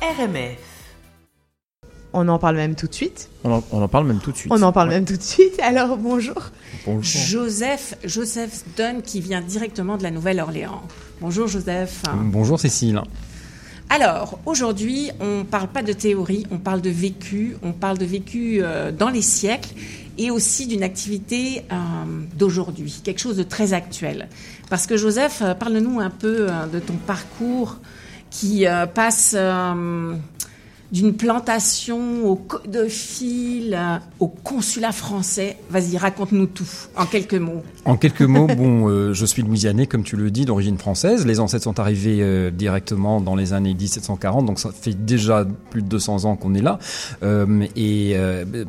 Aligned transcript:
RMF. 0.00 0.58
On 2.12 2.28
en 2.28 2.38
parle 2.38 2.56
même 2.56 2.74
tout 2.74 2.86
de 2.86 2.94
suite. 2.94 3.28
On 3.44 3.52
en, 3.52 3.64
on 3.72 3.82
en 3.82 3.88
parle 3.88 4.06
même 4.06 4.20
tout 4.20 4.32
de 4.32 4.36
suite. 4.36 4.52
On 4.54 4.62
en 4.62 4.72
parle 4.72 4.90
même 4.90 5.04
tout 5.04 5.16
de 5.16 5.22
suite. 5.22 5.58
Alors 5.60 5.96
bonjour. 5.96 6.50
Bonjour. 6.86 7.02
Joseph, 7.20 7.96
Joseph 8.04 8.64
Dunn 8.76 9.02
qui 9.02 9.20
vient 9.20 9.40
directement 9.40 9.96
de 9.96 10.04
la 10.04 10.10
Nouvelle-Orléans. 10.10 10.82
Bonjour 11.20 11.48
Joseph. 11.48 12.02
Bonjour 12.14 12.60
Cécile. 12.60 13.02
Alors, 13.90 14.38
aujourd'hui, 14.44 15.10
on 15.18 15.38
ne 15.38 15.42
parle 15.44 15.68
pas 15.68 15.82
de 15.82 15.94
théorie, 15.94 16.46
on 16.50 16.58
parle 16.58 16.82
de 16.82 16.90
vécu, 16.90 17.56
on 17.62 17.72
parle 17.72 17.96
de 17.96 18.04
vécu 18.04 18.58
euh, 18.60 18.92
dans 18.92 19.08
les 19.08 19.22
siècles 19.22 19.70
et 20.18 20.30
aussi 20.30 20.66
d'une 20.66 20.82
activité 20.82 21.62
euh, 21.72 21.76
d'aujourd'hui, 22.36 23.00
quelque 23.02 23.20
chose 23.20 23.36
de 23.36 23.44
très 23.44 23.72
actuel. 23.72 24.28
Parce 24.68 24.86
que 24.86 24.96
Joseph, 24.96 25.40
euh, 25.42 25.54
parle-nous 25.54 26.00
un 26.00 26.10
peu 26.10 26.48
euh, 26.50 26.66
de 26.66 26.80
ton 26.80 26.94
parcours 26.94 27.78
qui 28.30 28.66
euh, 28.66 28.86
passe 28.86 29.34
euh, 29.36 30.14
d'une 30.92 31.14
plantation 31.14 32.26
au 32.26 32.40
de 32.66 32.86
fil 32.86 33.74
euh, 33.74 33.98
au 34.20 34.28
consulat 34.28 34.92
français. 34.92 35.56
Vas-y, 35.70 35.98
raconte-nous 35.98 36.46
tout 36.46 36.68
en 36.96 37.04
quelques 37.04 37.34
mots. 37.34 37.62
En 37.84 37.96
quelques 37.96 38.22
mots, 38.22 38.46
bon, 38.56 38.88
euh, 38.88 39.12
je 39.12 39.26
suis 39.26 39.42
louisianais, 39.42 39.86
comme 39.86 40.02
tu 40.02 40.16
le 40.16 40.30
dis, 40.30 40.44
d'origine 40.44 40.78
française. 40.78 41.26
Les 41.26 41.40
ancêtres 41.40 41.64
sont 41.64 41.78
arrivés 41.78 42.18
euh, 42.20 42.50
directement 42.50 43.20
dans 43.20 43.36
les 43.36 43.52
années 43.52 43.74
1740, 43.74 44.46
donc 44.46 44.58
ça 44.58 44.70
fait 44.72 44.94
déjà 44.94 45.46
plus 45.70 45.82
de 45.82 45.88
200 45.88 46.24
ans 46.24 46.36
qu'on 46.36 46.54
est 46.54 46.62
là. 46.62 46.78
Euh, 47.22 47.66
et 47.76 48.16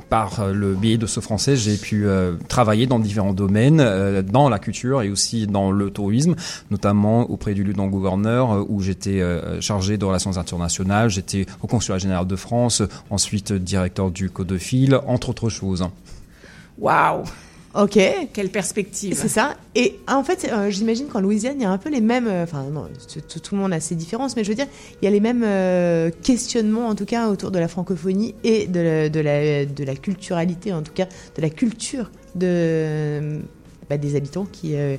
par 0.09 0.47
le 0.47 0.73
biais 0.75 0.97
de 0.97 1.05
ce 1.05 1.19
français, 1.19 1.55
j'ai 1.55 1.77
pu 1.77 2.05
travailler 2.47 2.87
dans 2.87 2.99
différents 2.99 3.33
domaines, 3.33 4.23
dans 4.23 4.49
la 4.49 4.59
culture 4.59 5.01
et 5.01 5.09
aussi 5.09 5.47
dans 5.47 5.71
le 5.71 5.89
tourisme, 5.89 6.35
notamment 6.71 7.29
auprès 7.29 7.53
du 7.53 7.63
lieutenant-gouverneur, 7.63 8.69
où 8.69 8.81
j'étais 8.81 9.21
chargé 9.61 9.97
de 9.97 10.05
relations 10.05 10.37
internationales. 10.37 11.09
J'étais 11.09 11.45
au 11.61 11.67
consulat 11.67 11.97
général 11.97 12.08
de 12.25 12.35
France, 12.35 12.81
ensuite 13.09 13.53
directeur 13.53 14.11
du 14.11 14.29
fil, 14.57 14.99
entre 15.07 15.29
autres 15.29 15.49
choses. 15.49 15.87
Waouh, 16.77 17.23
Ok. 17.75 17.99
quelle 18.33 18.49
perspective. 18.49 19.13
C'est 19.15 19.27
ça. 19.27 19.55
Et 19.75 19.99
en 20.07 20.23
fait, 20.23 20.49
euh, 20.51 20.69
j'imagine 20.69 21.07
qu'en 21.07 21.21
Louisiane, 21.21 21.55
il 21.57 21.63
y 21.63 21.65
a 21.65 21.71
un 21.71 21.77
peu 21.77 21.89
les 21.89 22.01
mêmes. 22.01 22.27
euh, 22.27 22.43
Enfin, 22.43 22.63
non, 22.63 22.87
tout, 23.43 23.55
le 23.55 23.61
monde 23.61 23.73
a 23.73 23.79
ses 23.79 23.95
différences, 23.95 24.35
mais 24.35 24.43
je 24.43 24.49
veux 24.49 24.55
dire, 24.55 24.67
il 25.01 25.05
y 25.05 25.07
a 25.07 25.11
les 25.11 25.19
mêmes 25.19 25.43
euh, 25.45 26.09
questionnements, 26.23 26.87
en 26.87 26.95
tout 26.95 27.05
cas, 27.05 27.29
autour 27.29 27.51
de 27.51 27.59
la 27.59 27.67
francophonie 27.67 28.33
et 28.43 28.65
de 28.67 28.79
la, 28.79 29.09
de 29.09 29.19
la, 29.19 29.65
de 29.65 29.83
la 29.83 29.95
culturalité, 29.95 30.73
en 30.73 30.81
tout 30.81 30.93
cas, 30.93 31.05
de 31.35 31.41
la 31.41 31.49
culture 31.49 32.09
de, 32.35 33.39
bah, 33.89 33.97
des 33.97 34.15
habitants 34.15 34.47
qui, 34.51 34.75
euh, 34.75 34.97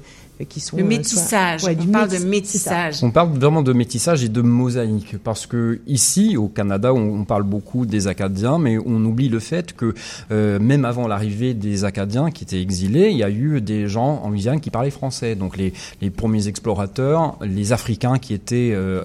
qui 0.49 0.61
sont. 0.61 0.77
Le 0.77 0.83
euh, 0.85 0.87
métissage, 0.87 1.61
soit- 1.61 1.71
ouais, 1.71 1.77
on 1.81 1.87
parle 1.93 2.09
métis- 2.09 2.23
de 2.25 2.29
métissage. 2.29 2.97
On 3.03 3.11
parle 3.11 3.31
vraiment 3.39 3.63
de 3.63 3.73
métissage 3.73 4.25
et 4.25 4.29
de 4.29 4.41
mosaïque 4.43 5.17
parce 5.23 5.47
que 5.47 5.81
ici 5.87 6.37
au 6.37 6.49
Canada 6.49 6.93
on, 6.95 7.21
on 7.21 7.25
parle 7.25 7.43
beaucoup 7.45 7.87
des 7.87 8.07
Acadiens 8.07 8.59
mais 8.59 8.79
on 8.79 9.05
oublie 9.05 9.29
le 9.29 9.39
fait 9.41 9.73
que 9.75 9.95
euh, 10.31 10.59
même 10.59 10.85
avant 10.85 11.07
l'arrivée 11.09 11.55
des 11.55 11.85
Acadiens 11.85 12.31
qui 12.31 12.45
étaient 12.45 12.61
exilés 12.61 13.11
il 13.11 13.17
y 13.17 13.23
a 13.25 13.31
eu 13.31 13.61
des 13.61 13.89
gens 13.89 14.21
en 14.25 14.31
Louisiane 14.31 14.61
qui 14.61 14.71
parlaient 14.71 14.91
français 14.91 15.35
donc 15.35 15.57
les, 15.57 15.73
les 16.01 16.11
premiers 16.11 16.49
explorateurs 16.49 17.37
les 17.43 17.73
Africains 17.73 18.19
qui 18.19 18.35
étaient 18.35 18.71
euh, 18.73 19.03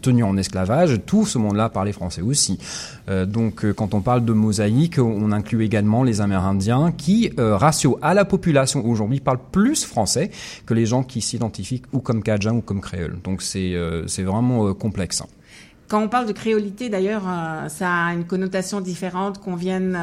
tenus 0.00 0.24
en 0.24 0.36
esclavage 0.36 1.00
tout 1.06 1.26
ce 1.26 1.38
monde-là 1.38 1.68
parlait 1.68 1.92
français 1.92 2.22
aussi 2.22 2.58
Euh, 3.08 3.26
donc 3.26 3.64
euh, 3.64 3.72
quand 3.72 3.94
on 3.94 4.00
parle 4.00 4.24
de 4.24 4.32
mosaïque 4.32 4.98
on 4.98 5.32
inclut 5.32 5.64
également 5.64 6.04
les 6.04 6.20
Amérindiens 6.20 6.92
qui 6.96 7.30
euh, 7.38 7.56
ratio 7.56 7.98
à 8.00 8.14
la 8.14 8.24
population 8.24 8.86
aujourd'hui 8.86 9.18
parlent 9.18 9.40
plus 9.50 9.84
français 9.84 10.30
que 10.66 10.71
les 10.72 10.86
gens 10.86 11.02
qui 11.02 11.20
s'identifient 11.20 11.82
ou 11.92 12.00
comme 12.00 12.22
Cajun 12.22 12.56
ou 12.56 12.60
comme 12.60 12.80
créole. 12.80 13.18
Donc 13.22 13.42
c'est 13.42 13.74
euh, 13.74 14.06
vraiment 14.18 14.68
euh, 14.68 14.74
complexe. 14.74 15.22
Quand 15.88 16.02
on 16.02 16.08
parle 16.08 16.26
de 16.26 16.32
créolité, 16.32 16.88
d'ailleurs, 16.88 17.24
euh, 17.28 17.68
ça 17.68 18.06
a 18.06 18.14
une 18.14 18.24
connotation 18.24 18.80
différente 18.80 19.38
qu'on 19.38 19.56
vienne 19.56 19.98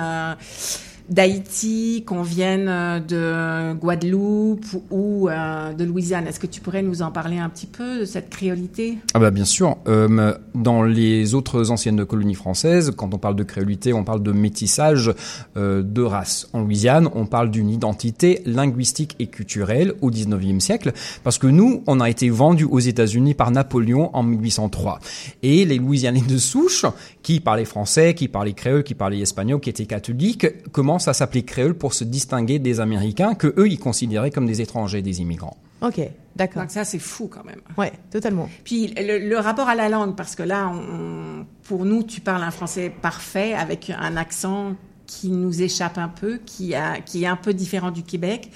d'Haïti, 1.10 2.04
qu'on 2.06 2.22
vienne 2.22 2.68
euh, 2.68 3.00
de 3.00 3.74
Guadeloupe 3.74 4.66
ou 4.92 5.28
euh, 5.28 5.74
de 5.74 5.84
Louisiane. 5.84 6.28
Est-ce 6.28 6.40
que 6.40 6.48
tu 6.48 6.62
pourrais 6.62 6.82
nous 6.82 7.02
en 7.02 7.12
parler 7.12 7.38
un 7.38 7.50
petit 7.50 7.66
peu 7.66 8.00
de 8.00 8.06
cette 8.06 8.30
créolité? 8.30 8.98
Ah 9.14 9.20
bah 9.20 9.32
bien 9.32 9.46
sûr. 9.46 9.78
Euh, 9.88 10.34
dans 10.54 10.84
les 10.84 11.34
autres 11.34 11.72
anciennes 11.72 12.06
colonies 12.06 12.36
françaises, 12.36 12.92
quand 12.96 13.14
on 13.14 13.18
parle 13.18 13.36
de 13.36 13.44
créolité, 13.44 13.94
on 13.94 14.04
parle 14.04 14.22
de 14.24 14.32
métissage 14.32 15.14
de 15.56 16.02
race. 16.02 16.50
En 16.54 16.62
Louisiane, 16.62 17.10
on 17.14 17.26
parle 17.26 17.50
d'une 17.50 17.70
identité 17.70 18.42
linguistique 18.46 19.16
et 19.20 19.28
culturelle 19.28 19.94
au 20.02 20.12
19e 20.12 20.60
siècle, 20.60 20.94
parce 21.24 21.38
que 21.38 21.48
nous, 21.48 21.84
on 21.88 22.00
a 22.00 22.10
été 22.10 22.30
vendus 22.30 22.66
aux 22.66 22.80
États-Unis 22.80 23.34
par 23.34 23.52
Napoléon 23.52 24.10
en 24.14 24.24
1803. 24.24 25.00
Et 25.44 25.66
les 25.66 25.78
Louisianais 25.78 26.22
de 26.22 26.38
souche, 26.38 26.86
qui 27.24 27.40
parlaient 27.40 27.66
français, 27.66 28.14
qui 28.14 28.28
parlaient 28.28 28.54
créole, 28.54 28.84
qui 28.84 28.96
parlaient 28.96 29.20
espagnol, 29.20 29.60
qui 29.60 29.70
étaient 29.70 29.86
catholiques, 29.86 30.48
commencent 30.72 30.99
à 31.08 31.14
s'appeler 31.14 31.44
créole 31.44 31.74
pour 31.74 31.94
se 31.94 32.04
distinguer 32.04 32.60
des 32.60 32.80
Américains 32.80 33.34
que 33.36 33.48
eux, 33.58 33.68
ils 33.68 33.80
considéraient 33.80 34.32
comme 34.32 34.46
des 34.48 34.62
étrangers, 34.62 35.02
des 35.02 35.22
immigrants. 35.22 35.58
Ok, 35.82 36.02
d'accord. 36.36 36.64
Donc 36.64 36.72
ça, 36.72 36.84
c'est 36.84 37.00
fou 37.00 37.30
quand 37.32 37.46
même. 37.46 37.62
Ouais, 37.78 37.94
totalement. 38.12 38.50
Puis 38.66 38.94
le, 38.98 39.30
le 39.30 39.38
rapport 39.38 39.70
à 39.70 39.76
la 39.76 39.88
langue, 39.88 40.16
parce 40.16 40.36
que 40.36 40.44
là, 40.44 40.70
on- 40.74 41.46
pour 41.64 41.86
nous, 41.86 42.04
tu 42.04 42.20
parles 42.20 42.44
un 42.44 42.52
français 42.52 42.92
parfait 43.02 43.54
avec 43.54 43.90
un 43.98 44.18
accent 44.18 44.74
qui 45.06 45.30
nous 45.30 45.62
échappe 45.62 45.98
un 45.98 46.10
peu, 46.10 46.40
qui, 46.46 46.76
a, 46.76 47.00
qui 47.00 47.24
est 47.24 47.28
un 47.28 47.38
peu 47.38 47.54
différent 47.54 47.92
du 47.92 48.04
Québec. 48.04 48.52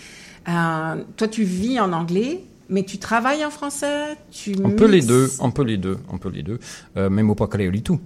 Euh, 0.50 1.04
toi, 1.16 1.28
tu 1.30 1.44
vis 1.44 1.80
en 1.80 1.94
anglais, 1.94 2.44
mais 2.74 2.84
tu 2.84 2.98
travailles 2.98 3.46
en 3.46 3.52
français. 3.52 4.18
Tu 4.32 4.56
Un 4.64 4.72
peu 4.72 4.86
les 4.86 4.98
mixes. 4.98 5.08
deux, 5.08 5.30
un 5.40 5.52
peu 5.52 5.64
les 5.64 5.78
deux, 5.78 6.00
un 6.12 6.18
peu 6.18 6.30
les 6.30 6.42
deux. 6.42 6.60
Euh, 6.98 7.10
même 7.10 7.30
au 7.30 7.36
pas 7.36 7.48
du 7.48 7.84
tout. 7.84 8.00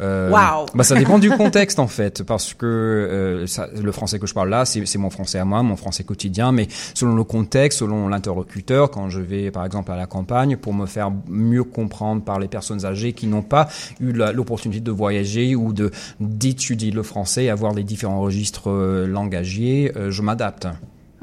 Euh, 0.00 0.30
Waouh. 0.30 0.66
Bah 0.74 0.84
ça 0.84 0.94
dépend 0.94 1.18
du 1.18 1.30
contexte 1.36 1.80
en 1.80 1.88
fait, 1.88 2.22
parce 2.22 2.54
que 2.54 2.66
euh, 2.66 3.46
ça, 3.48 3.66
le 3.74 3.90
français 3.90 4.20
que 4.20 4.26
je 4.28 4.34
parle 4.34 4.48
là, 4.48 4.64
c'est 4.64 4.98
mon 4.98 5.10
français 5.10 5.38
à 5.38 5.44
moi, 5.44 5.62
mon 5.62 5.76
français 5.76 6.04
quotidien, 6.04 6.52
mais 6.52 6.68
selon 6.94 7.16
le 7.16 7.24
contexte, 7.24 7.80
selon 7.80 8.08
l'interlocuteur, 8.08 8.90
quand 8.90 9.08
je 9.08 9.20
vais 9.20 9.50
par 9.50 9.66
exemple 9.66 9.90
à 9.90 9.96
la 9.96 10.06
campagne 10.06 10.56
pour 10.56 10.72
me 10.72 10.86
faire 10.86 11.10
mieux 11.28 11.64
comprendre 11.64 12.22
par 12.22 12.38
les 12.38 12.48
personnes 12.48 12.84
âgées 12.84 13.12
qui 13.12 13.26
n'ont 13.26 13.42
pas 13.42 13.68
eu 14.00 14.12
l'opportunité 14.12 14.80
de 14.80 14.92
voyager 14.92 15.56
ou 15.56 15.72
de 15.72 15.90
d'étudier 16.20 16.92
le 16.92 17.02
français, 17.02 17.48
avoir 17.48 17.74
les 17.74 17.84
différents 17.84 18.20
registres 18.20 18.70
euh, 18.70 19.06
langagiers, 19.06 19.92
euh, 19.96 20.10
je 20.10 20.22
m'adapte. 20.22 20.68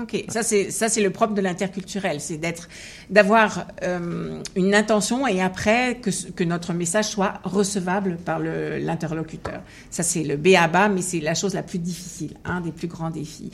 Ok, 0.02 0.24
ça 0.30 0.44
c'est 0.44 0.72
ça 0.72 0.88
c'est 0.88 1.02
le 1.02 1.10
propre 1.10 1.34
de 1.34 1.42
l'interculturel, 1.42 2.22
c'est 2.22 2.38
d'être 2.38 2.70
d'avoir 3.10 3.68
euh, 3.84 4.42
une 4.56 4.74
intention 4.74 5.28
et 5.28 5.42
après 5.42 6.00
que 6.00 6.44
notre 6.46 6.72
message 6.72 7.10
soit 7.10 7.42
recevable 7.44 8.18
par 8.24 8.40
l'interlocuteur. 8.40 9.62
Ça 9.90 10.04
c'est 10.04 10.24
le 10.24 10.38
B 10.38 10.50
à 10.58 10.70
bas, 10.70 10.88
mais 10.88 11.02
c'est 11.02 11.20
la 11.20 11.34
chose 11.34 11.54
la 11.54 11.64
plus 11.64 11.80
difficile, 11.80 12.38
un 12.46 12.62
des 12.62 12.72
plus 12.72 12.88
grands 12.88 13.10
défis. 13.10 13.52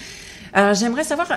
Euh, 0.56 0.76
J'aimerais 0.76 1.04
savoir 1.04 1.28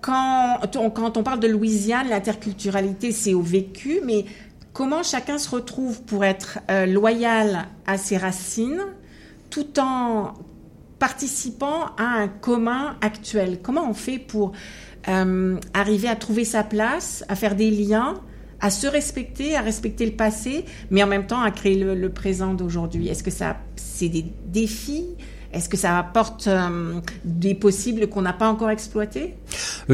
quand 0.00 0.76
on, 0.76 0.90
quand 0.90 1.16
on 1.16 1.24
parle 1.24 1.40
de 1.40 1.48
Louisiane, 1.48 2.08
l'interculturalité 2.08 3.10
c'est 3.10 3.34
au 3.34 3.42
vécu, 3.42 4.00
mais 4.04 4.26
comment 4.72 5.02
chacun 5.02 5.38
se 5.38 5.50
retrouve 5.50 6.02
pour 6.02 6.24
être 6.24 6.60
euh, 6.70 6.86
loyal 6.86 7.66
à 7.84 7.98
ses 7.98 8.16
racines 8.16 8.80
tout 9.50 9.80
en 9.80 10.34
participant 10.98 11.86
à 11.96 12.04
un 12.04 12.28
commun 12.28 12.96
actuel. 13.00 13.60
Comment 13.62 13.88
on 13.88 13.94
fait 13.94 14.18
pour 14.18 14.52
euh, 15.08 15.56
arriver 15.74 16.08
à 16.08 16.16
trouver 16.16 16.44
sa 16.44 16.64
place, 16.64 17.24
à 17.28 17.36
faire 17.36 17.54
des 17.54 17.70
liens, 17.70 18.14
à 18.60 18.70
se 18.70 18.86
respecter, 18.86 19.56
à 19.56 19.60
respecter 19.60 20.04
le 20.04 20.12
passé, 20.12 20.64
mais 20.90 21.02
en 21.02 21.06
même 21.06 21.26
temps 21.26 21.40
à 21.40 21.50
créer 21.50 21.76
le, 21.76 21.94
le 21.94 22.08
présent 22.10 22.54
d'aujourd'hui? 22.54 23.08
Est-ce 23.08 23.22
que 23.22 23.30
ça, 23.30 23.56
c'est 23.76 24.08
des 24.08 24.26
défis? 24.46 25.06
Est-ce 25.52 25.68
que 25.68 25.78
ça 25.78 25.98
apporte 25.98 26.46
euh, 26.46 27.00
des 27.24 27.54
possibles 27.54 28.08
qu'on 28.08 28.22
n'a 28.22 28.34
pas 28.34 28.48
encore 28.48 28.70
exploités? 28.70 29.34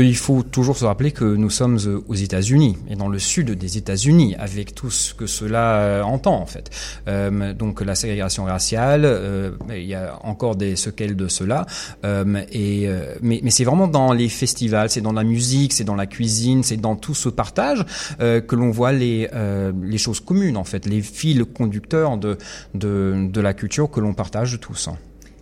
Il 0.03 0.17
faut 0.17 0.43
toujours 0.43 0.77
se 0.77 0.85
rappeler 0.85 1.13
que 1.13 1.25
nous 1.25 1.51
sommes 1.51 1.79
euh, 1.87 2.03
aux 2.09 2.15
États-Unis 2.15 2.77
et 2.89 2.97
dans 2.97 3.09
le 3.09 3.19
sud 3.19 3.51
des 3.53 3.79
États-Unis, 3.79 4.35
avec 4.39 4.75
tout 4.75 4.91
ce 4.91 5.15
que 5.15 5.27
cela 5.27 5.77
euh, 5.77 6.03
entend 6.03 6.41
en 6.41 6.47
fait. 6.47 6.71
Euh, 7.09 7.53
donc 7.53 7.81
la 7.81 7.95
ségrégation 7.95 8.45
raciale, 8.45 9.03
euh, 9.05 9.53
il 9.71 9.85
y 9.85 9.95
a 9.95 10.19
encore 10.23 10.57
des 10.57 10.77
séquelles 10.77 11.17
de 11.17 11.29
cela. 11.29 11.67
Euh, 12.05 12.43
et 12.51 12.89
euh, 12.89 13.15
mais, 13.23 13.41
c'est 13.51 13.65
vraiment 13.65 13.89
dans 13.89 14.13
les 14.13 14.29
festivals, 14.29 14.91
c'est 14.91 15.01
dans 15.01 15.13
la 15.13 15.25
musique, 15.25 15.73
c'est 15.73 15.85
dans 15.85 15.95
la 15.95 16.07
cuisine, 16.07 16.63
c'est 16.63 16.77
dans 16.77 16.97
tout 16.97 17.15
ce 17.15 17.29
partage 17.29 17.85
euh, 18.21 18.41
que 18.41 18.57
l'on 18.57 18.71
voit 18.71 18.93
les 18.93 19.29
euh, 19.33 19.73
choses 19.97 20.21
communes 20.21 20.57
en 20.57 20.65
fait, 20.65 20.87
les 20.87 21.01
fils 21.01 21.43
conducteurs 21.55 22.19
de 22.19 22.37
de, 22.75 23.29
de 23.31 23.41
la 23.41 23.55
culture 23.55 23.91
que 23.91 24.01
l'on 24.01 24.15
partage 24.15 24.59
tous. 24.61 24.89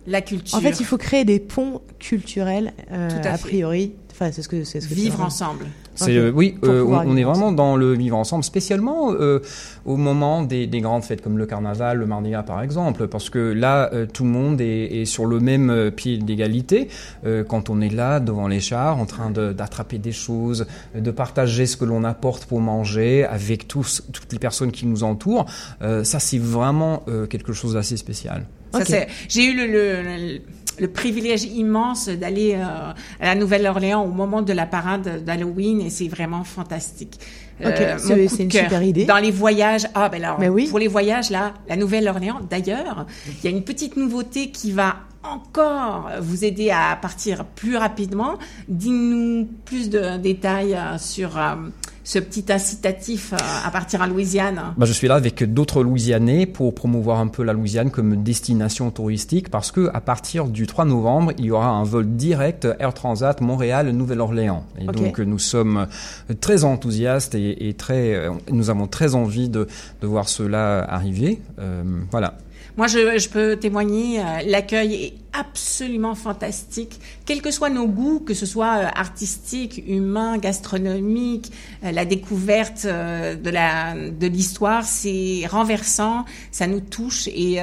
La 0.07 0.21
culture. 0.21 0.57
En 0.57 0.61
fait, 0.61 0.79
il 0.79 0.85
faut 0.85 0.97
créer 0.97 1.25
des 1.25 1.39
ponts 1.39 1.81
culturels, 1.99 2.73
euh, 2.91 3.09
Tout 3.09 3.27
à 3.27 3.31
a 3.33 3.37
fait. 3.37 3.47
priori. 3.47 3.93
Enfin, 4.11 4.31
c'est 4.31 4.43
ce 4.43 4.47
que 4.47 4.63
c'est 4.63 4.79
ce 4.79 4.87
que 4.87 4.93
vivre 4.93 5.19
ensemble. 5.21 5.65
Euh, 6.07 6.31
oui, 6.31 6.55
euh, 6.63 6.83
on, 6.83 6.93
on 7.11 7.17
est 7.17 7.23
vraiment 7.23 7.51
dans 7.51 7.75
le 7.75 7.93
vivre 7.93 8.15
ensemble, 8.15 8.43
spécialement 8.43 9.11
euh, 9.11 9.39
au 9.85 9.95
moment 9.97 10.43
des, 10.43 10.67
des 10.67 10.81
grandes 10.81 11.03
fêtes 11.03 11.21
comme 11.21 11.37
le 11.39 11.47
carnaval, 11.47 11.97
le 11.97 12.05
Mardi 12.05 12.29
Gras 12.29 12.43
par 12.43 12.61
exemple, 12.61 13.07
parce 13.07 13.31
que 13.31 13.39
là, 13.39 13.89
euh, 13.93 14.05
tout 14.05 14.23
le 14.23 14.29
monde 14.29 14.61
est, 14.61 15.01
est 15.01 15.05
sur 15.05 15.25
le 15.25 15.39
même 15.39 15.89
pied 15.91 16.19
d'égalité. 16.19 16.89
Euh, 17.25 17.43
quand 17.43 17.71
on 17.71 17.81
est 17.81 17.89
là 17.93 18.19
devant 18.19 18.47
les 18.47 18.59
chars, 18.59 18.99
en 18.99 19.05
train 19.07 19.31
de- 19.31 19.51
d'attraper 19.51 19.97
des 19.97 20.11
choses, 20.11 20.67
de 20.95 21.11
partager 21.11 21.65
ce 21.65 21.75
que 21.75 21.85
l'on 21.85 22.03
apporte 22.03 22.45
pour 22.45 22.61
manger 22.61 23.23
avec 23.25 23.67
tous, 23.67 24.03
toutes 24.13 24.31
les 24.31 24.39
personnes 24.39 24.71
qui 24.71 24.85
nous 24.85 25.03
entourent, 25.03 25.47
euh, 25.81 26.03
ça 26.03 26.19
c'est 26.19 26.39
vraiment 26.39 27.01
euh, 27.07 27.25
quelque 27.25 27.51
chose 27.53 27.73
d'assez 27.73 27.97
spécial. 27.97 28.45
J'ai 29.29 29.45
eu 29.45 29.53
le, 29.55 29.67
le, 29.67 30.01
le- 30.03 30.41
le 30.79 30.87
privilège 30.87 31.43
immense 31.43 32.09
d'aller 32.09 32.55
euh, 32.55 32.63
à 33.19 33.25
la 33.25 33.35
Nouvelle-Orléans 33.35 34.03
au 34.03 34.07
moment 34.11 34.41
de 34.41 34.53
la 34.53 34.65
parade 34.65 35.23
d'Halloween 35.23 35.81
et 35.81 35.91
c'est 35.91 36.07
vraiment 36.07 36.43
fantastique. 36.43 37.19
Euh, 37.61 37.69
Ok, 37.95 38.01
mon 38.09 38.27
c'est- 38.27 38.43
une 38.43 38.49
cœur. 38.49 38.63
super 38.63 38.81
idée. 38.81 39.05
Dans 39.05 39.19
les 39.19 39.29
voyages, 39.29 39.85
ah 39.93 40.09
ben 40.09 40.23
alors, 40.23 40.39
Mais 40.39 40.49
oui. 40.49 40.67
pour 40.67 40.79
les 40.79 40.87
voyages 40.87 41.29
là, 41.29 41.53
la 41.69 41.75
Nouvelle-Orléans. 41.75 42.39
D'ailleurs, 42.49 43.05
il 43.27 43.43
y 43.43 43.53
a 43.53 43.55
une 43.55 43.63
petite 43.63 43.97
nouveauté 43.97 44.49
qui 44.49 44.71
va 44.71 44.95
encore 45.23 46.09
vous 46.19 46.43
aider 46.43 46.71
à 46.71 46.97
partir 46.99 47.45
plus 47.45 47.77
rapidement. 47.77 48.39
Dis-nous 48.67 49.47
plus 49.65 49.89
de 49.91 50.17
détails 50.17 50.73
euh, 50.73 50.97
sur 50.97 51.37
euh, 51.37 51.53
ce 52.03 52.19
petit 52.19 52.45
incitatif 52.51 53.33
euh, 53.33 53.37
à 53.65 53.71
partir 53.71 54.01
en 54.01 54.07
Louisiane. 54.07 54.61
Bah, 54.77 54.85
je 54.85 54.93
suis 54.93 55.07
là 55.07 55.15
avec 55.15 55.43
d'autres 55.53 55.83
Louisianais 55.83 56.45
pour 56.45 56.73
promouvoir 56.75 57.19
un 57.19 57.27
peu 57.27 57.43
la 57.43 57.53
Louisiane 57.53 57.91
comme 57.91 58.23
destination 58.23 58.91
touristique 58.91 59.49
parce 59.49 59.71
que 59.71 59.89
à 59.93 60.01
partir 60.01 60.47
du 60.47 60.67
3 60.67 60.85
novembre, 60.85 61.31
il 61.37 61.45
y 61.45 61.51
aura 61.51 61.69
un 61.69 61.83
vol 61.83 62.07
direct 62.15 62.67
Air 62.79 62.93
Transat 62.93 63.39
Montréal-Nouvelle-Orléans. 63.41 64.65
Et 64.79 64.85
donc 64.85 65.19
nous 65.19 65.39
sommes 65.39 65.87
très 66.41 66.63
enthousiastes 66.63 67.35
et, 67.35 67.69
et 67.69 67.73
très, 67.73 68.13
euh, 68.13 68.31
nous 68.51 68.69
avons 68.69 68.87
très 68.87 69.15
envie 69.15 69.49
de, 69.49 69.67
de 70.01 70.07
voir 70.07 70.29
cela 70.29 70.83
arriver. 70.83 71.39
Euh, 71.59 71.83
voilà. 72.11 72.37
Moi, 72.77 72.87
je, 72.87 73.17
je 73.19 73.29
peux 73.29 73.55
témoigner, 73.55 74.19
euh, 74.19 74.23
l'accueil 74.47 74.95
est 74.95 75.13
absolument 75.33 76.15
fantastique, 76.15 76.99
quels 77.25 77.41
que 77.41 77.51
soient 77.51 77.69
nos 77.69 77.87
goûts, 77.87 78.19
que 78.19 78.33
ce 78.33 78.45
soit 78.45 78.77
euh, 78.77 78.87
artistique, 78.93 79.83
humain, 79.87 80.37
gastronomique, 80.37 81.51
euh, 81.83 81.91
la 81.91 82.05
découverte 82.05 82.85
euh, 82.85 83.35
de 83.35 83.49
la 83.49 83.95
de 83.95 84.27
l'histoire, 84.27 84.83
c'est 84.85 85.45
renversant, 85.49 86.25
ça 86.51 86.67
nous 86.67 86.81
touche 86.81 87.27
et 87.27 87.59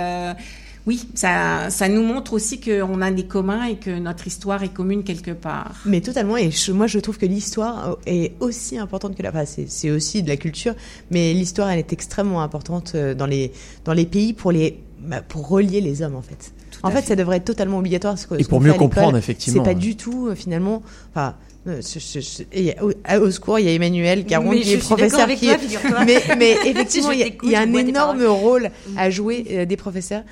oui, 0.86 1.06
ça, 1.14 1.68
ça 1.68 1.88
nous 1.88 2.02
montre 2.02 2.32
aussi 2.32 2.58
qu'on 2.58 3.02
a 3.02 3.10
des 3.10 3.26
communs 3.26 3.64
et 3.64 3.76
que 3.76 3.90
notre 3.90 4.26
histoire 4.26 4.62
est 4.62 4.72
commune 4.72 5.04
quelque 5.04 5.30
part. 5.30 5.82
Mais 5.84 6.00
totalement, 6.00 6.38
et 6.38 6.50
moi 6.72 6.86
je 6.86 6.98
trouve 6.98 7.18
que 7.18 7.26
l'histoire 7.26 7.98
est 8.06 8.32
aussi 8.40 8.78
importante 8.78 9.14
que 9.14 9.22
la. 9.22 9.28
Enfin, 9.28 9.44
c'est 9.44 9.90
aussi 9.90 10.22
de 10.22 10.28
la 10.28 10.36
culture, 10.38 10.74
mais 11.10 11.34
l'histoire 11.34 11.70
elle 11.70 11.78
est 11.78 11.92
extrêmement 11.92 12.42
importante 12.42 12.96
dans 12.96 13.26
les 13.26 13.52
dans 13.84 13.92
les 13.92 14.06
pays 14.06 14.32
pour 14.32 14.52
les 14.52 14.80
bah, 15.00 15.22
pour 15.22 15.48
relier 15.48 15.80
les 15.80 16.02
hommes 16.02 16.16
en 16.16 16.22
fait. 16.22 16.52
Tout 16.70 16.80
En 16.82 16.90
fait, 16.90 17.02
ça 17.02 17.16
devrait 17.16 17.38
être 17.38 17.44
totalement 17.44 17.78
obligatoire. 17.78 18.18
Ce 18.18 18.26
que- 18.26 18.34
Et 18.38 18.42
ce 18.44 18.48
pour 18.48 18.60
mieux 18.60 18.74
comprendre, 18.74 19.16
effectivement. 19.16 19.64
C'est 19.64 19.70
pas 19.72 19.78
du 19.78 19.96
tout 19.96 20.28
euh, 20.28 20.34
finalement. 20.34 20.82
Enfin, 21.12 21.34
euh, 21.66 21.80
je- 21.82 21.98
je- 21.98 22.20
je- 22.20 22.42
et 22.52 22.60
il 22.60 22.64
y 22.64 22.72
a- 22.72 23.20
au, 23.20 23.30
secours, 23.30 23.58
il 23.58 23.66
y 23.66 23.68
a 23.68 23.72
Emmanuel 23.72 24.24
Caron 24.24 24.50
Mais 24.50 24.60
qui 24.60 24.70
je 24.70 24.74
est 24.76 24.78
professeur 24.78 25.20
avec 25.20 25.38
qui 25.38 25.46
toi, 25.46 25.54
est- 25.56 25.58
figure-toi. 25.58 26.04
mais, 26.04 26.18
mais 26.38 26.52
effectivement, 26.66 27.10
il 27.12 27.20
y 27.20 27.22
a, 27.24 27.26
y 27.50 27.56
un 27.56 27.72
énorme 27.74 28.24
rôle 28.24 28.70
à 28.96 29.10
jouer 29.10 29.46
euh, 29.50 29.64
des 29.66 29.76
professeurs 29.76 30.22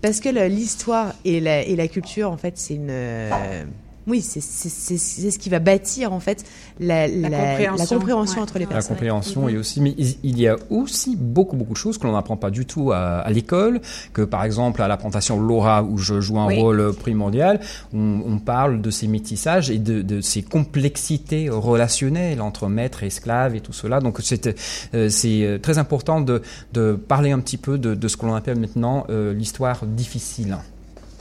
parce 0.00 0.20
que 0.20 0.28
l'histoire 0.48 1.14
et 1.24 1.40
la, 1.40 1.62
et 1.62 1.74
la 1.74 1.88
culture, 1.88 2.30
en 2.30 2.36
fait, 2.36 2.54
c'est 2.56 2.74
une. 2.74 2.88
euh, 2.90 3.64
oui, 4.08 4.20
c'est 4.22 4.40
c'est- 4.40 4.68
c'est- 4.68 4.96
c'est 4.98 5.30
ce 5.30 5.38
qui 5.38 5.50
va 5.50 5.58
bâtir 5.58 6.12
en 6.12 6.20
fait 6.20 6.44
la, 6.80 7.06
la, 7.06 7.28
la 7.28 7.38
compréhension. 7.48 7.98
compréhension 7.98 8.36
Ouais. 8.36 8.42
entre 8.42 8.54
les 8.58 8.64
La 8.64 8.70
La 8.70 8.74
personnes. 8.76 8.96
compréhension 8.96 9.48
et 9.48 9.56
aussi, 9.56 9.80
mais 9.80 9.94
il 9.98 10.38
y 10.38 10.48
a 10.48 10.56
aussi 10.70 11.16
beaucoup 11.16 11.56
beaucoup 11.56 11.72
de 11.74 11.78
choses 11.78 11.98
que 11.98 12.06
l'on 12.06 12.12
n'apprend 12.14 12.36
pas 12.36 12.50
du 12.50 12.66
tout 12.66 12.92
à, 12.92 13.18
à 13.20 13.30
l'école, 13.30 13.80
que 14.12 14.22
par 14.22 14.44
exemple 14.44 14.80
à 14.82 14.88
la 14.88 14.96
plantation 14.96 15.40
Laura 15.40 15.82
où 15.82 15.98
je 15.98 16.20
joue 16.20 16.38
un 16.38 16.46
Oui. 16.46 16.60
rôle 16.60 16.92
primordial, 16.94 17.60
on, 17.92 18.22
on 18.26 18.38
parle 18.38 18.80
de 18.80 18.90
ces 18.90 19.06
métissages 19.08 19.70
et 19.70 19.78
de, 19.78 20.02
de 20.02 20.20
ces 20.20 20.42
complexités 20.42 21.48
relationnelles 21.50 22.40
entre 22.40 22.68
maître 22.68 23.02
et 23.02 23.06
esclave 23.06 23.54
et 23.54 23.60
tout 23.60 23.72
cela. 23.72 24.00
Donc 24.00 24.18
c'est 24.22 24.46
euh, 24.94 25.08
c'est 25.08 25.42
euh, 25.44 25.58
très 25.58 25.78
important 25.78 26.20
de, 26.20 26.42
de 26.72 26.92
parler 26.94 27.30
un 27.30 27.40
petit 27.40 27.56
peu 27.56 27.78
de, 27.78 27.94
de 27.94 28.08
ce 28.08 28.16
que 28.16 28.26
l'on 28.26 28.34
appelle 28.34 28.58
maintenant 28.58 29.04
euh, 29.10 29.32
l'histoire 29.34 29.84
difficile. 29.86 30.56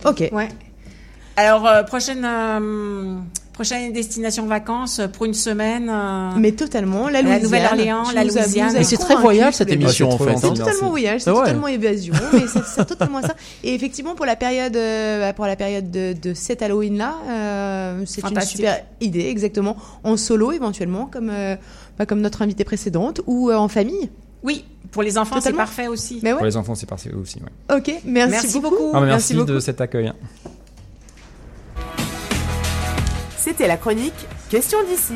Ok. 0.05 0.29
Ouais. 0.31 0.49
Alors, 1.37 1.67
euh, 1.67 1.83
prochaine, 1.83 2.25
euh, 2.25 3.15
prochaine 3.53 3.93
destination 3.93 4.45
vacances 4.47 5.01
pour 5.13 5.25
une 5.25 5.35
semaine. 5.35 5.87
euh, 5.89 6.31
Mais 6.37 6.51
totalement, 6.51 7.09
la 7.09 7.21
La. 7.21 7.39
Nouvelle-Orléans, 7.39 8.05
la 8.13 8.23
Louisiane. 8.23 8.73
Mais 8.73 8.83
c'est 8.83 8.97
très 8.97 9.15
voyage, 9.15 9.53
tous 9.53 9.57
cette 9.59 9.67
deux. 9.67 9.75
émission, 9.75 10.09
Ah, 10.11 10.15
en 10.15 10.17
fait, 10.17 10.31
hein. 10.31 10.37
C'est 10.41 10.47
Merci. 10.47 10.59
totalement 10.63 10.89
voyage, 10.89 11.21
c'est 11.21 11.29
vrai. 11.29 11.39
totalement 11.41 11.67
évasion, 11.67 12.13
mais 12.33 12.45
c'est 12.65 12.85
totalement 12.85 13.21
ça. 13.21 13.35
Et 13.63 13.75
effectivement, 13.75 14.15
pour 14.15 14.25
la 14.25 14.35
période, 14.35 14.75
euh, 14.75 15.19
bah, 15.27 15.33
pour 15.33 15.45
la 15.45 15.55
période 15.55 15.91
de, 15.91 16.13
de 16.19 16.33
cet 16.33 16.63
Halloween-là, 16.63 17.15
euh, 17.29 18.03
c'est 18.07 18.27
une 18.27 18.41
super 18.41 18.83
idée, 18.99 19.27
exactement. 19.27 19.77
En 20.03 20.17
solo, 20.17 20.51
éventuellement, 20.51 21.05
comme, 21.05 21.29
euh, 21.31 21.55
bah, 21.99 22.07
comme 22.07 22.21
notre 22.21 22.41
invitée 22.41 22.63
précédente, 22.63 23.21
ou 23.27 23.51
euh, 23.51 23.55
en 23.57 23.67
famille. 23.67 24.09
Oui, 24.43 24.65
pour 24.91 25.03
les 25.03 25.17
enfants, 25.17 25.41
c'est 25.41 25.51
parfait 25.51 25.87
aussi. 25.87 26.19
Mais 26.23 26.31
Pour 26.33 26.45
les 26.45 26.55
enfants, 26.57 26.73
c'est 26.75 26.85
parfait 26.87 27.11
aussi. 27.11 27.37
ouais. 27.39 27.75
Ok, 27.77 27.91
merci, 28.05 28.31
Merci 28.31 28.59
beaucoup. 28.59 28.75
beaucoup. 28.77 28.91
Ah, 28.93 29.01
mais 29.01 29.07
merci, 29.07 29.33
beaucoup. 29.33 29.51
de 29.51 29.59
cet 29.59 29.81
accueil. 29.81 30.13
C'était 33.47 33.67
la 33.67 33.77
chronique 33.77 34.27
Question 34.49 34.83
d'ici. 34.83 35.13